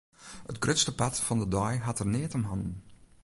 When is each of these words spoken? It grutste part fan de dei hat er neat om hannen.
It 0.51 0.61
grutste 0.63 0.93
part 0.99 1.21
fan 1.27 1.39
de 1.41 1.47
dei 1.55 1.73
hat 1.87 1.99
er 2.03 2.09
neat 2.13 2.37
om 2.37 2.45
hannen. 2.49 2.75